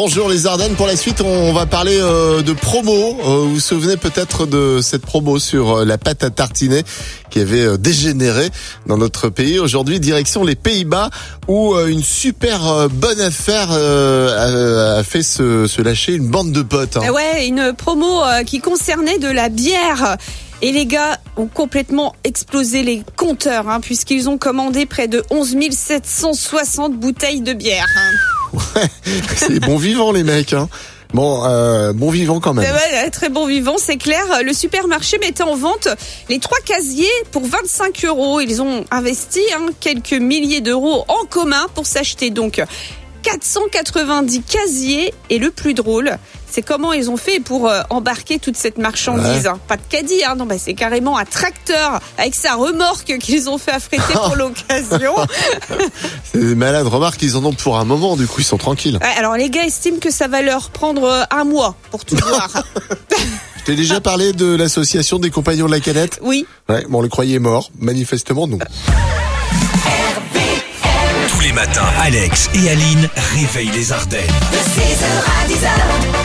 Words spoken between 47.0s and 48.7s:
ont fait pour euh, embarquer toute